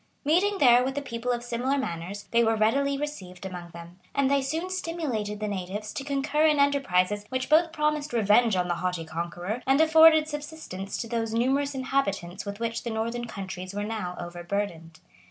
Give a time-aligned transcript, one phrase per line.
[0.25, 4.31] Meeting there with a people of similar manners, they were readily received among them; and
[4.31, 8.73] they soon stimulated the natives to concur in enterprises which both promised revenge on the
[8.77, 13.83] haughty conqueror, and afforded subsistence to those numerous inhabitants with which the northern countries were
[13.83, 14.99] now overburdened.